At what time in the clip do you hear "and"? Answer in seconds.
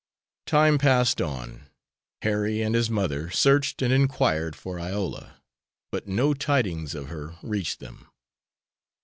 2.63-2.73, 3.83-3.93